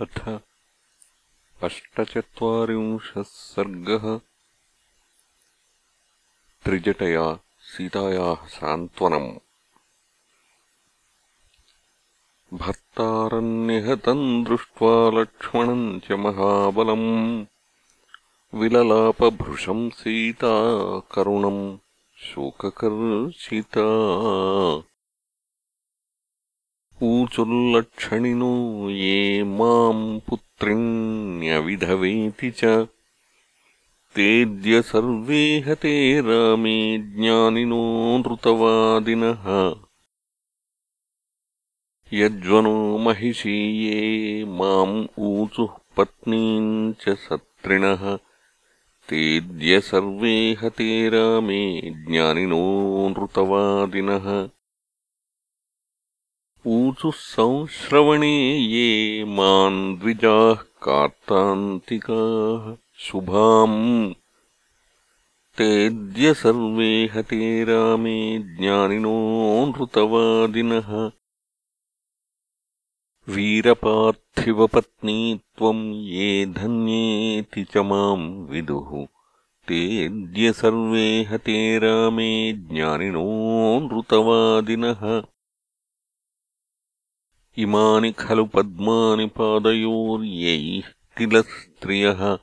[0.00, 0.40] अथ
[1.64, 4.18] अष्टचत्वारिंशः सर्गः।
[6.64, 9.38] त्रिजटया सीतायाः सान्त्वनम्।
[12.54, 17.46] भर्तारन्निहतम् दृष्ट्वा लक्ष्मणम् च महाबलम्।
[18.54, 20.54] विललापभृशम् सीता
[21.00, 21.78] करुणम्
[22.16, 23.82] शोककर्षिता
[27.02, 32.86] ऊचुर्लक्षणिनो ये माम् पुत्रिण्यविधवेति च।
[34.14, 39.74] तेऽद्य सर्वे हते रामे ज्ञानिनो नृतवादिनः।
[42.12, 48.18] यज्वनो महिषी ये माम् ऊचुः पत्नीम् च सत्रिणः।
[49.08, 54.48] तेऽद्य सर्वे हते रामे ज्ञानिनो नृतवादिनः
[56.66, 64.12] ऊचुः संश्रवणे ये माम् द्विजाः कार्तान्तिकाः शुभाम्।
[65.58, 71.10] तेऽद्य सर्वे हते रामे ज्ञानिनो नृतवादिनः।
[73.34, 79.06] वीरपार्थिवपत्नी त्वम् ये धन्येति च माम् विदुः।
[79.68, 85.22] तेऽद्य सर्वे हते रामे ज्ञानिनो नृतवादिनः
[87.58, 92.38] इमानि खलु पद्मानि पादयोर्यैः किल स्त्रियः?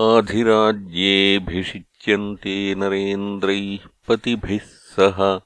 [0.00, 5.40] आधिराज्येऽभिषिच्यन्ते नरेन्द्रैः पतिभिः सह।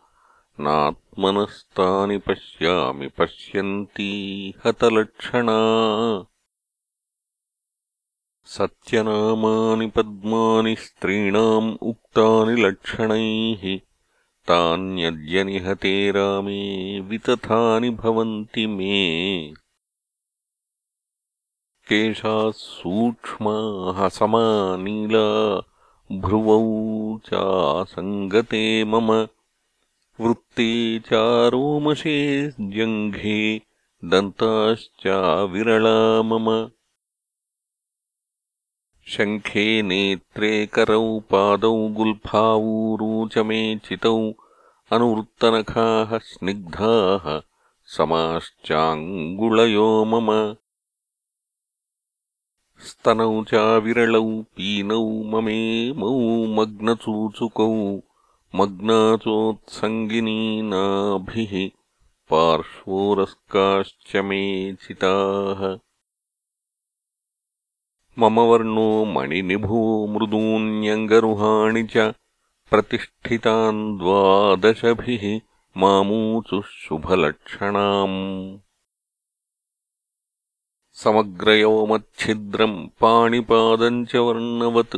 [0.60, 5.58] नात्मनस्तानि पश्यामि पश्यन्ती हतलक्षणा
[8.56, 13.64] सत्यनामानि पद्मानि स्त्रीणाम् उक्तानि लक्षणैः
[14.48, 16.60] तान्यद्य निहते रामे
[17.00, 19.00] वितथानि भवन्ति मे।
[21.88, 25.26] केशाः सूक्ष्माः समानीला
[26.12, 26.62] भ्रुवौ
[27.26, 29.12] चासङ्गते मम
[30.20, 32.18] वृत्ते चारोमशे
[32.76, 33.38] जङ्घे
[34.04, 36.48] दन्ताश्चाविरला मम
[39.12, 44.16] शङ्खे नेत्रे करौ पादौ गुल्फावूरू च मे चितौ
[44.96, 47.24] अनुवृत्तनखाः स्निग्धाः
[47.96, 50.28] समाश्चाङ्गुळयो मम।
[52.88, 54.26] स्तनौ चाविरलौ
[54.56, 56.12] पीनौ ममेमौ
[56.58, 57.70] मग्नचूचुकौ
[58.58, 61.54] मग्नाचोत्सङ्गिनीनाभिः
[62.30, 64.42] पार्श्वोरस्काश्च मे
[64.86, 65.60] चिताः
[68.22, 69.80] मम वर्णो मणिनिभो
[70.12, 72.06] मृदून्यङ्गरुहाणि च
[72.70, 75.24] प्रतिष्ठितान् द्वादशभिः
[75.82, 78.16] मामूचुः शुभलक्षणाम्
[81.02, 84.96] समग्रयोमच्छिद्रम् पाणिपादम् च वर्णवत्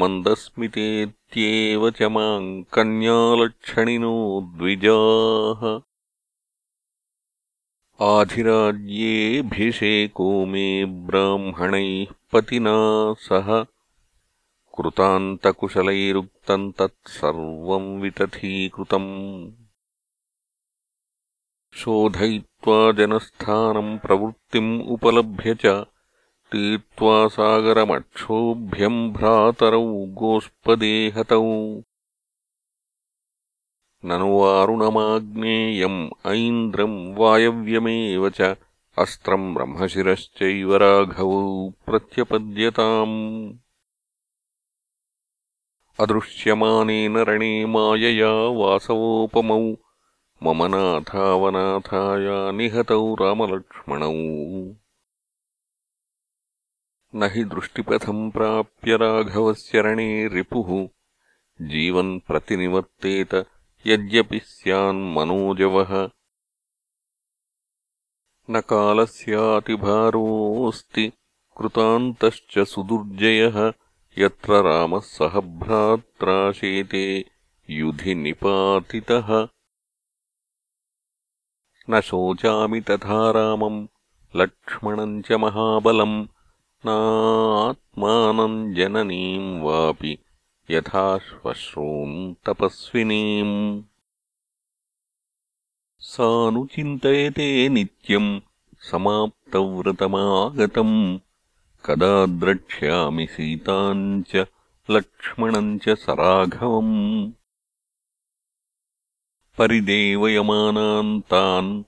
[0.00, 4.14] मन्दस्मितेत्येव च माम् कन्यालक्षणिनो
[4.58, 5.62] द्विजाः
[8.02, 13.66] आधिराज्येऽभिषेको मे ब्राह्मणैः पतिना सह
[14.74, 19.52] कृतान्तकुशलैरुक्तम् तत्सर्वम् वितथीकृतम्।
[21.74, 25.86] शोधयित्वा जनस्थानम् प्रवृत्तिम् उपलभ्य च
[26.52, 31.80] तीर्त्वा सागरमक्षोभ्यम् भ्रातरौ गोष्पदेहतौ
[34.10, 38.56] वारुणमाग्नेयम् ऐन्द्रम् वायव्यमेव च
[38.98, 43.52] अस्त्रम् ब्रह्मशिरश्चैव राघवौ प्रत्यपद्यताम्।
[46.00, 49.74] अदृश्यमानेन रणे मायया वासवोपमौ
[50.42, 54.12] मम नाथावनाथाया निहतौ रामलक्ष्मणौ।
[57.14, 60.88] न हि दृष्टिपथम् प्राप्य राघवस्य रणे रिपुः
[61.62, 63.46] जीवन् प्रतिनिवर्तेत
[63.86, 66.08] यद्यपि स्यान्मनोजवः।
[68.50, 71.12] न कालस्यातिभारोऽस्ति
[71.58, 73.72] कृतान्तश्च सुदुर्जयः।
[74.18, 77.24] यत्र रामः सह भ्रात्राशेते
[77.70, 79.48] युधि निपातितः।
[81.90, 83.86] न शोचामि तथा रामम्
[84.36, 86.26] लक्ष्मणम् च महाबलम्।
[86.86, 90.18] नात्मानम् जननीम् वापि
[90.70, 93.82] यथा श्वश्रूम् तपस्विनीम्
[95.98, 98.40] सानुचिन्तयते नित्यम्
[98.78, 101.18] समाप्तव्रतमागतम्।
[101.84, 104.46] कदा द्रक्ष्यामि सीताम् च
[104.90, 107.32] लक्ष्मणम् च सराघवम्।
[109.58, 111.84] परिदेवयमानान् तान्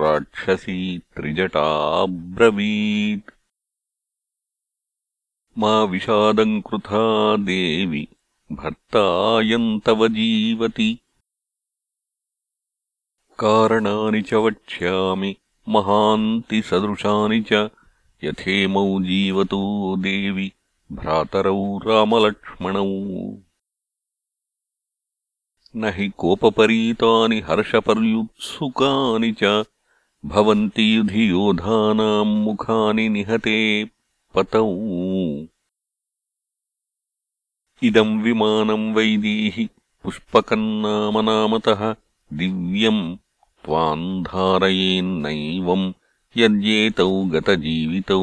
[0.00, 3.30] राक्षसी त्रिजटाब्रवीत्
[5.58, 8.08] मा विषादम् कृथा देवि
[8.52, 10.98] भर्तायन्तव जीवति।
[13.38, 15.36] कारणानि च वक्ष्यामि
[15.68, 17.52] महान्ति सदृशानि च
[18.24, 20.52] यथेमौ जीवतो देवि
[20.92, 22.86] भ्रातरौ रामलक्ष्मणौ।
[25.76, 29.64] न हि कोपपरीतानि हर्षपर्युत्सुकानि च
[30.24, 33.84] भवन्ति युधि योधानाम् मुखानि निहते
[34.34, 34.66] पतौ
[37.82, 39.68] इदम् विमानम् वैदेहि
[40.02, 41.96] पुष्पकन्नामनामतः
[42.32, 43.16] दिव्यम्
[43.64, 45.92] त्वाम् धारयेन्नैवम्
[46.36, 48.22] यद्येतौ गतजीवितौ।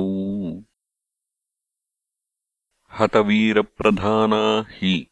[2.99, 5.07] हतवीरप्रधाना हि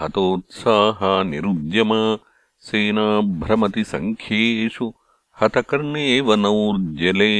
[0.00, 2.18] हतोत्साहा निरुद्यमा
[2.60, 4.92] सेना भ्रमति सङ्ख्येषु
[5.40, 7.34] हतकर्णेव नौर्जले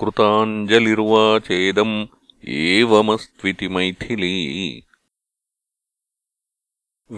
[0.00, 1.94] कृताञ्जलिर्वाचेदम्
[2.58, 4.36] एवमस्त्विति मैथिली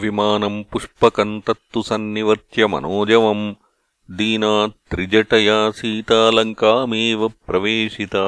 [0.03, 3.47] विमानम् पुष्पकम् तत्तु सन्निवर्त्य मनोजवम्
[4.19, 4.53] दीना
[4.91, 8.27] त्रिजटया सीतालङ्कामेव प्रवेशिता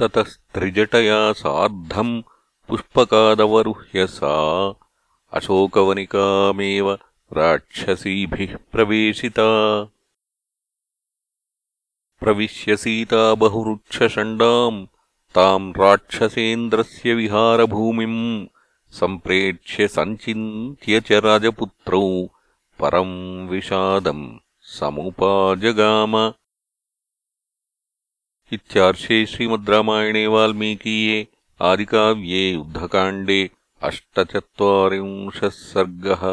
[0.00, 2.22] ततस्त्रिजटया सार्धम्
[2.68, 4.36] पुष्पकादवरुह्य सा
[5.38, 6.90] अशोकवनिकामेव
[7.38, 9.48] राक्षसीभिः प्रवेशिता
[12.22, 14.84] प्रविश्य सीता बहुवृक्षषण्डाम्
[15.36, 18.20] ताम् राक्षसेन्द्रस्य विहारभूमिम्
[19.00, 22.02] सम्प्रेक्ष्य सञ्चिन्त्य च राजपुत्रौ
[22.80, 23.16] परम्
[23.50, 24.24] विषादम्
[24.78, 26.16] समुपाजगाम
[28.52, 31.26] इत्यार्षे श्रीमद् रामायणे वाल्मीकीये
[31.60, 33.40] आदिकाव्ये युद्धकाण्डे
[33.87, 36.23] अष्टचत्वारिंशः सर्गः